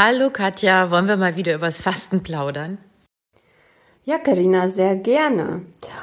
Hallo 0.00 0.30
Katja, 0.30 0.92
wollen 0.92 1.08
wir 1.08 1.16
mal 1.16 1.34
wieder 1.34 1.56
übers 1.56 1.80
Fasten 1.80 2.22
plaudern? 2.22 2.78
Ja, 4.04 4.18
Karina, 4.18 4.68
sehr 4.68 4.94
gerne. 4.94 5.62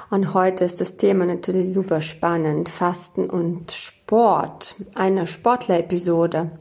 Und 0.10 0.34
heute 0.34 0.66
ist 0.66 0.82
das 0.82 0.98
Thema 0.98 1.24
natürlich 1.24 1.72
super 1.72 2.02
spannend. 2.02 2.68
Fasten 2.68 3.30
und 3.30 3.72
Sport. 3.72 4.76
Eine 4.96 5.28
Sportler-Episode. 5.28 6.52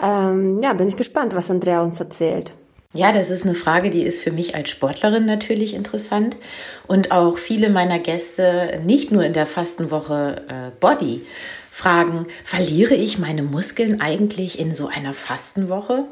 Ähm, 0.00 0.60
ja, 0.60 0.72
bin 0.72 0.86
ich 0.86 0.96
gespannt, 0.96 1.34
was 1.34 1.50
Andrea 1.50 1.82
uns 1.82 1.98
erzählt. 1.98 2.52
Ja, 2.92 3.10
das 3.10 3.30
ist 3.30 3.42
eine 3.42 3.54
Frage, 3.54 3.90
die 3.90 4.04
ist 4.04 4.22
für 4.22 4.30
mich 4.30 4.54
als 4.54 4.70
Sportlerin 4.70 5.26
natürlich 5.26 5.74
interessant 5.74 6.36
und 6.86 7.10
auch 7.10 7.38
viele 7.38 7.70
meiner 7.70 7.98
Gäste, 7.98 8.80
nicht 8.86 9.10
nur 9.10 9.24
in 9.24 9.32
der 9.32 9.46
Fastenwoche 9.46 10.44
äh, 10.48 10.70
Body, 10.78 11.26
fragen, 11.72 12.28
verliere 12.44 12.94
ich 12.94 13.18
meine 13.18 13.42
Muskeln 13.42 14.00
eigentlich 14.00 14.60
in 14.60 14.74
so 14.74 14.86
einer 14.86 15.12
Fastenwoche? 15.12 16.06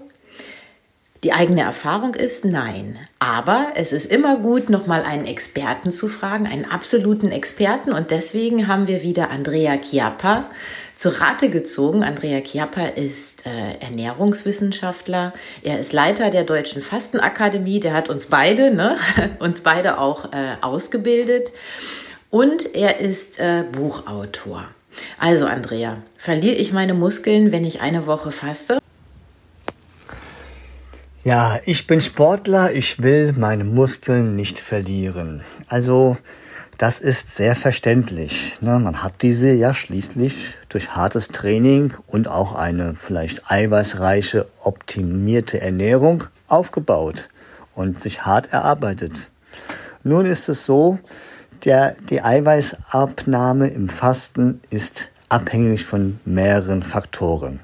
Die 1.27 1.33
eigene 1.33 1.63
Erfahrung 1.63 2.15
ist 2.15 2.45
nein. 2.45 3.01
Aber 3.19 3.73
es 3.75 3.93
ist 3.93 4.07
immer 4.07 4.37
gut, 4.37 4.71
nochmal 4.71 5.03
einen 5.03 5.27
Experten 5.27 5.91
zu 5.91 6.07
fragen, 6.07 6.47
einen 6.47 6.65
absoluten 6.65 7.33
Experten. 7.33 7.91
Und 7.91 8.13
deswegen 8.13 8.69
haben 8.69 8.87
wir 8.87 9.03
wieder 9.03 9.33
Andrea 9.33 9.77
Chiappa 9.77 10.45
zu 10.95 11.09
Rate 11.21 11.51
gezogen. 11.51 12.05
Andrea 12.05 12.43
Chiappa 12.43 12.87
ist 12.95 13.45
äh, 13.45 13.75
Ernährungswissenschaftler. 13.81 15.33
Er 15.65 15.81
ist 15.81 15.93
Leiter 15.93 16.31
der 16.31 16.45
Deutschen 16.45 16.81
Fastenakademie. 16.81 17.81
Der 17.81 17.95
hat 17.95 18.09
uns 18.09 18.27
beide, 18.27 18.73
ne, 18.73 18.97
uns 19.41 19.63
beide 19.63 19.99
auch 19.99 20.27
äh, 20.27 20.59
ausgebildet. 20.61 21.51
Und 22.31 22.73
er 22.77 23.01
ist 23.01 23.41
äh, 23.41 23.65
Buchautor. 23.73 24.69
Also 25.19 25.47
Andrea, 25.47 25.97
verliere 26.19 26.55
ich 26.55 26.73
meine 26.73 26.95
Muskeln, 26.95 27.51
wenn 27.51 27.65
ich 27.65 27.81
eine 27.81 28.07
Woche 28.07 28.31
faste? 28.31 28.79
Ja, 31.27 31.59
ich 31.65 31.89
bin 31.89 32.01
Sportler, 32.01 32.73
ich 32.73 33.03
will 33.03 33.35
meine 33.37 33.65
Muskeln 33.65 34.37
nicht 34.37 34.61
verlieren. 34.61 35.41
Also, 35.67 36.17
das 36.79 37.01
ist 37.01 37.35
sehr 37.35 37.57
verständlich. 37.57 38.59
Ne? 38.61 38.79
Man 38.79 39.03
hat 39.03 39.23
diese 39.23 39.51
ja 39.51 39.75
schließlich 39.75 40.55
durch 40.69 40.91
hartes 40.95 41.27
Training 41.27 41.95
und 42.07 42.29
auch 42.29 42.55
eine 42.55 42.95
vielleicht 42.95 43.51
eiweißreiche, 43.51 44.47
optimierte 44.63 45.61
Ernährung 45.61 46.23
aufgebaut 46.47 47.29
und 47.75 48.01
sich 48.01 48.25
hart 48.25 48.53
erarbeitet. 48.53 49.29
Nun 50.05 50.27
ist 50.27 50.49
es 50.49 50.65
so, 50.65 51.01
der, 51.65 51.97
die 52.09 52.23
Eiweißabnahme 52.23 53.67
im 53.67 53.89
Fasten 53.89 54.61
ist 54.71 55.09
abhängig 55.29 55.87
von 55.87 56.21
mehreren 56.25 56.85
Faktoren. 56.85 57.59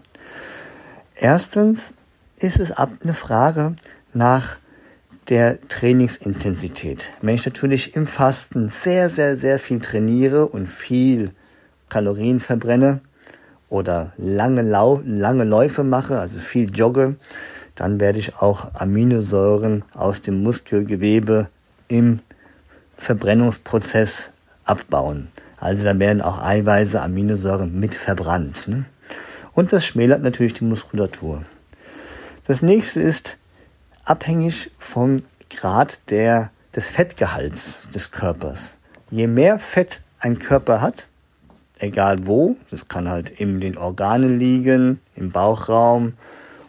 Erstens 1.15 1.95
ist 2.43 2.59
es 2.59 2.73
ab 2.73 2.91
eine 3.03 3.15
Frage 3.15 3.75
nach 4.13 4.57
der 5.29 5.61
Trainingsintensität. 5.69 7.11
Wenn 7.21 7.37
ich 7.37 7.47
natürlich 7.47 7.95
im 7.95 8.07
Fasten 8.07 8.69
sehr, 8.69 9.09
sehr, 9.09 9.37
sehr 9.37 9.59
viel 9.59 9.81
trainiere 9.81 10.47
und 10.47 10.67
viel 10.67 11.31
Kalorien 11.89 12.41
verbrenne 12.41 13.01
oder 13.69 14.13
lange, 14.17 14.63
Lau 14.63 15.01
lange 15.05 15.45
Läufe 15.45 15.85
mache, 15.85 16.19
also 16.19 16.39
viel 16.39 16.75
jogge, 16.75 17.15
dann 17.77 18.01
werde 18.01 18.19
ich 18.19 18.37
auch 18.37 18.75
Aminosäuren 18.75 19.85
aus 19.95 20.23
dem 20.23 20.43
Muskelgewebe 20.43 21.49
im 21.89 22.21
Verbrennungsprozess 22.97 24.31
abbauen. 24.65 25.29
Also 25.59 25.85
da 25.85 25.97
werden 25.99 26.21
auch 26.21 26.43
Eiweiße, 26.43 27.01
Aminosäuren 27.01 27.79
mit 27.79 27.95
verbrannt. 27.95 28.67
Ne? 28.67 28.85
Und 29.55 29.73
das 29.73 29.87
schmälert 29.87 30.23
natürlich 30.23 30.55
die 30.55 30.65
Muskulatur. 30.65 31.45
Das 32.45 32.61
nächste 32.61 33.01
ist 33.01 33.39
abhängig 34.05 34.73
vom 34.77 35.23
Grad 35.49 36.11
der, 36.11 36.51
des 36.75 36.91
Fettgehalts 36.91 37.89
des 37.95 38.11
Körpers. 38.11 38.79
Je 39.11 39.29
mehr 39.29 39.61
Fett 39.61 40.01
ein 40.19 40.41
Körper 40.41 40.81
hat, 40.81 41.07
egal 41.79 42.27
wo, 42.27 42.57
das 42.71 42.89
kann 42.89 43.09
halt 43.09 43.31
in 43.31 43.61
den 43.61 43.79
Organen 43.79 44.41
liegen, 44.41 45.01
im 45.15 45.31
Bauchraum 45.31 46.15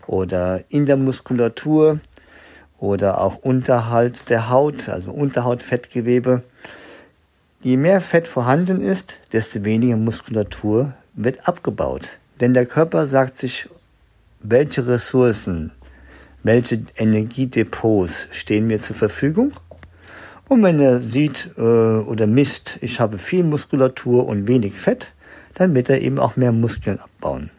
oder 0.05 0.63
in 0.69 0.85
der 0.85 0.97
Muskulatur 0.97 1.99
oder 2.77 3.19
auch 3.19 3.37
unterhalb 3.37 4.23
der 4.27 4.51
Haut, 4.51 4.89
also 4.89 5.11
Unterhautfettgewebe. 5.11 6.43
Je 7.61 7.77
mehr 7.77 8.01
Fett 8.01 8.27
vorhanden 8.27 8.79
ist, 8.79 9.17
desto 9.31 9.63
weniger 9.63 9.97
Muskulatur 9.97 10.93
wird 11.15 11.47
abgebaut. 11.47 12.19
Denn 12.41 12.53
der 12.53 12.67
Körper 12.67 13.07
sagt 13.07 13.39
sich 13.39 13.69
welche 14.43 14.85
Ressourcen, 14.85 15.71
welche 16.43 16.83
Energiedepots 16.95 18.27
stehen 18.31 18.67
mir 18.67 18.79
zur 18.79 18.95
Verfügung. 18.95 19.53
Und 20.47 20.61
wenn 20.61 20.79
er 20.79 20.99
sieht 20.99 21.51
äh, 21.57 21.61
oder 21.61 22.27
misst, 22.27 22.77
ich 22.81 22.99
habe 22.99 23.17
viel 23.17 23.43
Muskulatur 23.43 24.27
und 24.27 24.47
wenig 24.47 24.73
Fett, 24.73 25.11
dann 25.55 25.73
wird 25.73 25.89
er 25.89 26.01
eben 26.01 26.19
auch 26.19 26.35
mehr 26.35 26.51
Muskeln 26.51 26.99
abbauen. 26.99 27.49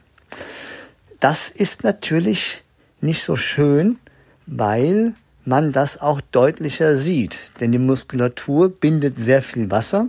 Das 1.21 1.49
ist 1.49 1.85
natürlich 1.85 2.63
nicht 3.01 3.25
so 3.25 3.37
schön, 3.37 3.97
weil 4.47 5.15
man 5.45 5.73
das 5.73 6.01
auch 6.01 6.21
deutlicher 6.33 6.97
sieht. 6.97 7.51
Denn 7.61 7.73
die 7.73 7.79
Muskulatur 7.79 8.69
bindet 8.69 9.17
sehr 9.17 9.43
viel 9.43 9.71
Wasser 9.71 10.07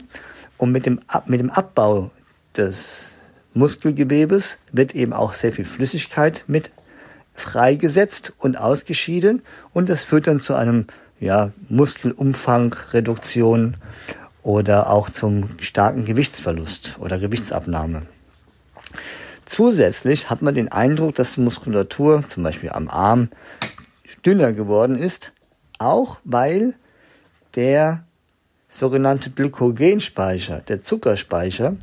und 0.58 0.72
mit 0.72 0.86
dem, 0.86 1.00
mit 1.26 1.40
dem 1.40 1.50
Abbau 1.50 2.12
des 2.56 3.15
Muskelgewebes 3.56 4.60
wird 4.72 4.94
eben 4.94 5.14
auch 5.14 5.34
sehr 5.34 5.54
viel 5.54 5.66
Flüssigkeit 5.66 6.44
mit 6.46 6.70
freigesetzt 7.34 8.34
und 8.38 8.58
ausgeschieden 8.58 9.42
und 9.74 9.90
das 9.90 10.04
führt 10.04 10.28
dann 10.28 10.42
zu 10.42 10.56
einem 10.56 10.88
ja, 11.20 11.52
Muskelumfangreduktion 11.70 13.78
oder 14.44 14.90
auch 14.90 15.10
zum 15.10 15.50
starken 15.60 16.06
Gewichtsverlust 16.06 16.98
oder 17.00 17.18
Gewichtsabnahme. 17.18 18.04
Zusätzlich 19.46 20.30
hat 20.30 20.42
man 20.42 20.54
den 20.54 20.72
Eindruck, 20.72 21.16
dass 21.16 21.36
die 21.36 21.42
Muskulatur 21.42 22.24
zum 22.28 22.44
Beispiel 22.44 22.72
am 22.72 22.90
Arm 22.90 23.30
dünner 24.26 24.54
geworden 24.54 24.98
ist, 24.98 25.32
auch 25.80 26.18
weil 26.24 26.74
der 27.56 28.04
sogenannte 28.70 29.30
Glykogenspeicher, 29.30 30.62
der 30.62 30.80
Zuckerspeicher, 30.80 31.76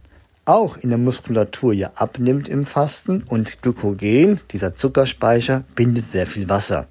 auch 0.45 0.77
in 0.77 0.91
der 0.91 0.99
Muskulatur 0.99 1.73
ja 1.73 1.93
abnimmt 1.95 2.49
im 2.49 2.67
Fasten 2.67 3.23
und 3.23 3.63
Glykogen, 3.63 4.41
dieser 4.51 4.73
Zuckerspeicher, 4.73 5.65
bindet 5.75 6.07
sehr 6.07 6.27
viel 6.27 6.49
Wasser. 6.49 6.87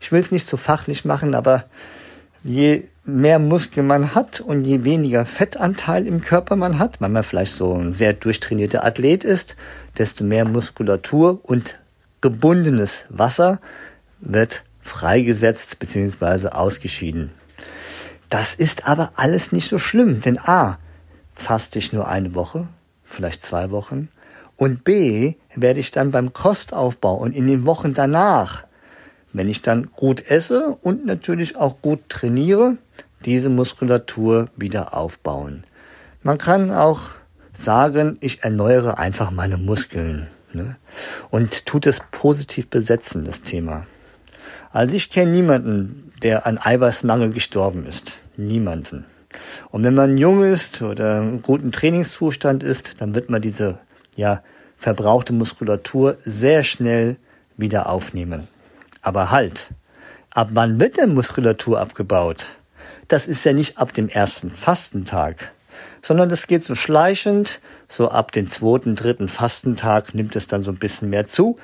Ich 0.00 0.10
will 0.12 0.20
es 0.20 0.30
nicht 0.30 0.46
so 0.46 0.56
fachlich 0.56 1.04
machen, 1.04 1.34
aber 1.34 1.64
je 2.42 2.84
mehr 3.04 3.38
Muskeln 3.38 3.86
man 3.86 4.14
hat 4.14 4.40
und 4.40 4.64
je 4.64 4.84
weniger 4.84 5.26
Fettanteil 5.26 6.06
im 6.06 6.22
Körper 6.22 6.56
man 6.56 6.78
hat, 6.78 7.00
weil 7.00 7.10
man 7.10 7.22
vielleicht 7.22 7.54
so 7.54 7.74
ein 7.74 7.92
sehr 7.92 8.14
durchtrainierter 8.14 8.84
Athlet 8.84 9.24
ist, 9.24 9.56
desto 9.98 10.24
mehr 10.24 10.46
Muskulatur 10.46 11.40
und 11.42 11.78
gebundenes 12.22 13.04
Wasser 13.10 13.60
wird 14.20 14.62
freigesetzt 14.82 15.78
bzw. 15.78 16.48
ausgeschieden. 16.48 17.30
Das 18.30 18.54
ist 18.54 18.88
aber 18.88 19.12
alles 19.16 19.52
nicht 19.52 19.68
so 19.68 19.78
schlimm, 19.78 20.22
denn 20.22 20.38
a, 20.38 20.78
faste 21.34 21.78
ich 21.78 21.92
nur 21.92 22.08
eine 22.08 22.34
Woche, 22.34 22.68
vielleicht 23.14 23.44
zwei 23.44 23.70
Wochen. 23.70 24.08
Und 24.56 24.84
B, 24.84 25.34
werde 25.54 25.80
ich 25.80 25.90
dann 25.90 26.10
beim 26.10 26.32
Kostaufbau 26.32 27.16
und 27.16 27.34
in 27.34 27.46
den 27.46 27.64
Wochen 27.64 27.94
danach, 27.94 28.64
wenn 29.32 29.48
ich 29.48 29.62
dann 29.62 29.90
gut 29.96 30.30
esse 30.30 30.76
und 30.82 31.06
natürlich 31.06 31.56
auch 31.56 31.80
gut 31.82 32.08
trainiere, 32.08 32.76
diese 33.24 33.48
Muskulatur 33.48 34.48
wieder 34.56 34.94
aufbauen. 34.94 35.64
Man 36.22 36.38
kann 36.38 36.70
auch 36.70 37.00
sagen, 37.58 38.16
ich 38.20 38.44
erneuere 38.44 38.98
einfach 38.98 39.30
meine 39.30 39.56
Muskeln 39.56 40.28
ne? 40.52 40.76
und 41.30 41.66
tut 41.66 41.86
es 41.86 42.00
positiv 42.10 42.68
besetzen, 42.68 43.24
das 43.24 43.42
Thema. 43.42 43.86
Also 44.72 44.94
ich 44.94 45.10
kenne 45.10 45.32
niemanden, 45.32 46.12
der 46.22 46.46
an 46.46 46.58
Eiweißmangel 46.58 47.30
gestorben 47.30 47.86
ist. 47.86 48.12
Niemanden. 48.36 49.04
Und 49.70 49.84
wenn 49.84 49.94
man 49.94 50.18
jung 50.18 50.44
ist 50.44 50.82
oder 50.82 51.18
im 51.18 51.42
guten 51.42 51.72
Trainingszustand 51.72 52.62
ist, 52.62 53.00
dann 53.00 53.14
wird 53.14 53.30
man 53.30 53.42
diese 53.42 53.78
ja, 54.16 54.42
verbrauchte 54.78 55.32
Muskulatur 55.32 56.16
sehr 56.24 56.64
schnell 56.64 57.16
wieder 57.56 57.88
aufnehmen. 57.88 58.48
Aber 59.02 59.30
halt, 59.30 59.68
ab 60.30 60.50
wann 60.52 60.80
wird 60.80 60.96
denn 60.96 61.14
Muskulatur 61.14 61.80
abgebaut? 61.80 62.46
Das 63.08 63.26
ist 63.26 63.44
ja 63.44 63.52
nicht 63.52 63.78
ab 63.78 63.92
dem 63.92 64.08
ersten 64.08 64.50
Fastentag, 64.50 65.52
sondern 66.02 66.28
das 66.28 66.46
geht 66.46 66.62
so 66.64 66.74
schleichend, 66.74 67.60
so 67.88 68.10
ab 68.10 68.32
dem 68.32 68.48
zweiten, 68.48 68.96
dritten 68.96 69.28
Fastentag 69.28 70.14
nimmt 70.14 70.36
es 70.36 70.46
dann 70.46 70.64
so 70.64 70.70
ein 70.70 70.78
bisschen 70.78 71.10
mehr 71.10 71.26
zu. 71.26 71.58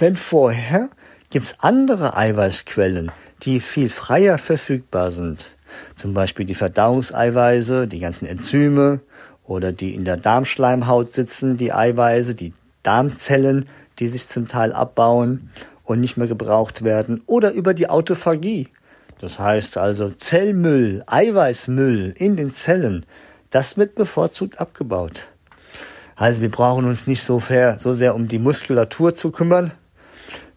Denn 0.00 0.16
vorher 0.16 0.90
gibt's 1.30 1.54
andere 1.58 2.16
Eiweißquellen, 2.16 3.10
die 3.42 3.60
viel 3.60 3.90
freier 3.90 4.38
verfügbar 4.38 5.12
sind. 5.12 5.44
Zum 5.96 6.14
Beispiel 6.14 6.46
die 6.46 6.54
Verdauungseiweiße, 6.54 7.86
die 7.86 8.00
ganzen 8.00 8.26
Enzyme 8.26 9.00
oder 9.44 9.72
die 9.72 9.94
in 9.94 10.04
der 10.04 10.16
Darmschleimhaut 10.16 11.12
sitzen, 11.12 11.56
die 11.56 11.72
Eiweiße, 11.72 12.34
die 12.34 12.54
Darmzellen, 12.82 13.68
die 13.98 14.08
sich 14.08 14.26
zum 14.26 14.48
Teil 14.48 14.72
abbauen 14.72 15.50
und 15.84 16.00
nicht 16.00 16.16
mehr 16.16 16.28
gebraucht 16.28 16.82
werden 16.82 17.22
oder 17.26 17.52
über 17.52 17.74
die 17.74 17.88
Autophagie. 17.88 18.68
Das 19.20 19.38
heißt 19.38 19.76
also 19.76 20.10
Zellmüll, 20.10 21.02
Eiweißmüll 21.06 22.14
in 22.16 22.36
den 22.36 22.54
Zellen, 22.54 23.04
das 23.50 23.76
wird 23.76 23.94
bevorzugt 23.94 24.60
abgebaut. 24.60 25.26
Also 26.16 26.40
wir 26.42 26.50
brauchen 26.50 26.84
uns 26.84 27.06
nicht 27.06 27.22
so, 27.22 27.40
fair, 27.40 27.78
so 27.78 27.92
sehr 27.92 28.14
um 28.14 28.28
die 28.28 28.38
Muskulatur 28.38 29.14
zu 29.14 29.30
kümmern. 29.30 29.72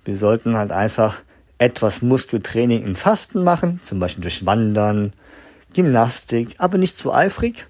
Wir 0.06 0.18
sollten 0.18 0.58
halt 0.58 0.72
einfach 0.72 1.22
etwas 1.58 2.02
Muskeltraining 2.02 2.84
im 2.84 2.96
Fasten 2.96 3.44
machen, 3.44 3.80
zum 3.84 4.00
Beispiel 4.00 4.24
durch 4.24 4.46
Wandern, 4.46 5.14
Gymnastik, 5.74 6.56
aber 6.58 6.78
nicht 6.78 6.98
zu 6.98 7.14
eifrig. 7.14 7.66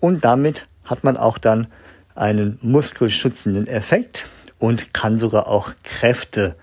Und 0.00 0.24
damit 0.24 0.66
hat 0.84 1.04
man 1.04 1.16
auch 1.16 1.38
dann 1.38 1.68
einen 2.14 2.58
muskelschützenden 2.62 3.66
Effekt 3.66 4.26
und 4.58 4.94
kann 4.94 5.18
sogar 5.18 5.48
auch 5.48 5.72
Kräfte 5.82 6.56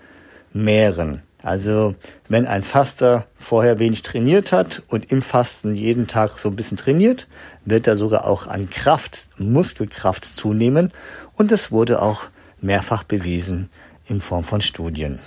mehren. 0.52 1.22
Also 1.42 1.96
wenn 2.28 2.46
ein 2.46 2.62
Faster 2.62 3.26
vorher 3.36 3.78
wenig 3.78 4.02
trainiert 4.02 4.52
hat 4.52 4.82
und 4.88 5.10
im 5.10 5.22
Fasten 5.22 5.74
jeden 5.74 6.06
Tag 6.06 6.38
so 6.38 6.48
ein 6.48 6.56
bisschen 6.56 6.76
trainiert, 6.76 7.26
wird 7.64 7.86
er 7.86 7.96
sogar 7.96 8.26
auch 8.26 8.46
an 8.46 8.70
Kraft, 8.70 9.28
Muskelkraft 9.38 10.24
zunehmen 10.24 10.92
und 11.36 11.50
es 11.50 11.72
wurde 11.72 12.00
auch 12.00 12.22
mehrfach 12.60 13.02
bewiesen 13.02 13.70
in 14.06 14.20
Form 14.20 14.44
von 14.44 14.60
Studien. 14.60 15.18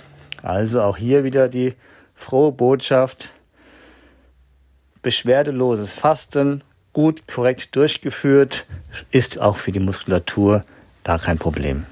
Also 0.46 0.80
auch 0.80 0.96
hier 0.96 1.24
wieder 1.24 1.48
die 1.48 1.74
frohe 2.14 2.52
Botschaft, 2.52 3.30
beschwerdeloses 5.02 5.92
Fasten, 5.92 6.62
gut, 6.92 7.26
korrekt 7.26 7.74
durchgeführt, 7.74 8.64
ist 9.10 9.40
auch 9.40 9.56
für 9.56 9.72
die 9.72 9.80
Muskulatur 9.80 10.64
gar 11.02 11.18
kein 11.18 11.38
Problem. 11.38 11.84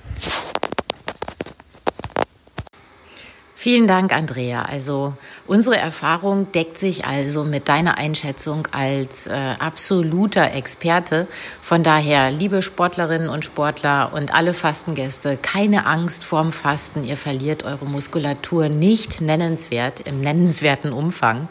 Vielen 3.64 3.86
Dank, 3.86 4.12
Andrea. 4.12 4.60
Also 4.60 5.14
unsere 5.46 5.78
Erfahrung 5.78 6.52
deckt 6.52 6.76
sich 6.76 7.06
also 7.06 7.44
mit 7.44 7.66
deiner 7.66 7.96
Einschätzung 7.96 8.68
als 8.72 9.26
äh, 9.26 9.32
absoluter 9.58 10.52
Experte. 10.52 11.28
Von 11.62 11.82
daher, 11.82 12.30
liebe 12.30 12.60
Sportlerinnen 12.60 13.30
und 13.30 13.46
Sportler 13.46 14.10
und 14.12 14.34
alle 14.34 14.52
Fastengäste, 14.52 15.38
keine 15.40 15.86
Angst 15.86 16.26
vorm 16.26 16.52
Fasten. 16.52 17.04
Ihr 17.04 17.16
verliert 17.16 17.64
eure 17.64 17.86
Muskulatur 17.86 18.68
nicht 18.68 19.22
nennenswert 19.22 20.00
im 20.00 20.20
nennenswerten 20.20 20.92
Umfang. 20.92 21.48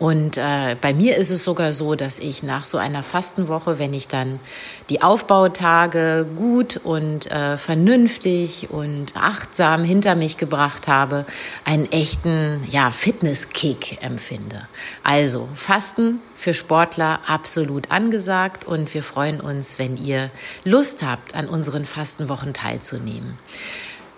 Und 0.00 0.38
äh, 0.38 0.76
bei 0.80 0.94
mir 0.94 1.18
ist 1.18 1.28
es 1.28 1.44
sogar 1.44 1.74
so, 1.74 1.94
dass 1.94 2.18
ich 2.18 2.42
nach 2.42 2.64
so 2.64 2.78
einer 2.78 3.02
Fastenwoche, 3.02 3.78
wenn 3.78 3.92
ich 3.92 4.08
dann 4.08 4.40
die 4.88 5.02
Aufbautage 5.02 6.26
gut 6.36 6.80
und 6.82 7.30
äh, 7.30 7.58
vernünftig 7.58 8.70
und 8.70 9.14
achtsam 9.14 9.84
hinter 9.84 10.14
mich 10.14 10.38
gebracht 10.38 10.88
habe, 10.88 11.26
einen 11.66 11.84
echten 11.92 12.64
ja, 12.70 12.90
Fitnesskick 12.90 14.02
empfinde. 14.02 14.66
Also 15.04 15.46
Fasten 15.54 16.22
für 16.34 16.54
Sportler 16.54 17.20
absolut 17.26 17.90
angesagt 17.90 18.64
und 18.64 18.94
wir 18.94 19.02
freuen 19.02 19.38
uns, 19.38 19.78
wenn 19.78 19.98
ihr 19.98 20.30
Lust 20.64 21.04
habt, 21.04 21.34
an 21.34 21.46
unseren 21.46 21.84
Fastenwochen 21.84 22.54
teilzunehmen. 22.54 23.38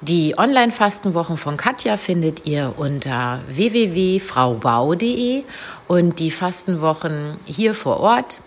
Die 0.03 0.37
Online-Fastenwochen 0.37 1.37
von 1.37 1.57
Katja 1.57 1.97
findet 1.97 2.45
ihr 2.45 2.75
unter 2.77 3.41
www.fraubau.de 3.47 5.45
und 5.87 6.19
die 6.19 6.33
Fastenwochen 6.33 7.37
hier 7.47 7.73
vor 7.73 8.01
Ort 8.01 8.41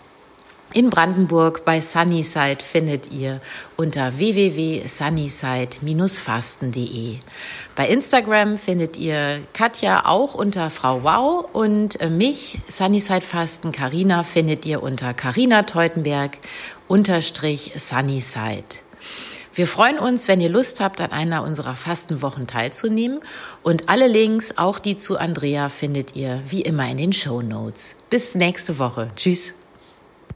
in 0.74 0.90
Brandenburg 0.90 1.64
bei 1.64 1.80
Sunnyside 1.80 2.62
findet 2.62 3.10
ihr 3.10 3.40
unter 3.76 4.18
www.sunnyside-fasten.de. 4.18 7.16
Bei 7.74 7.88
Instagram 7.88 8.58
findet 8.58 8.98
ihr 8.98 9.40
Katja 9.54 10.04
auch 10.04 10.34
unter 10.34 10.68
Frau 10.68 11.04
Wow 11.04 11.46
und 11.54 11.98
mich, 12.10 12.58
Sunnyside 12.68 13.22
Fasten, 13.22 13.72
Karina 13.72 14.24
findet 14.24 14.66
ihr 14.66 14.82
unter 14.82 15.14
Karina 15.14 15.62
Teutenberg 15.62 16.36
unterstrich 16.86 17.72
Sunnyside. 17.76 18.85
Wir 19.56 19.66
freuen 19.66 19.98
uns, 19.98 20.28
wenn 20.28 20.42
ihr 20.42 20.50
Lust 20.50 20.80
habt, 20.80 21.00
an 21.00 21.12
einer 21.12 21.42
unserer 21.42 21.76
Fastenwochen 21.76 22.46
teilzunehmen. 22.46 23.20
Und 23.62 23.88
alle 23.88 24.06
Links, 24.06 24.58
auch 24.58 24.78
die 24.78 24.98
zu 24.98 25.16
Andrea, 25.16 25.70
findet 25.70 26.14
ihr 26.14 26.42
wie 26.46 26.60
immer 26.60 26.86
in 26.90 26.98
den 26.98 27.14
Show 27.14 27.40
Notes. 27.40 27.96
Bis 28.10 28.34
nächste 28.34 28.78
Woche. 28.78 29.08
Tschüss. 29.16 29.54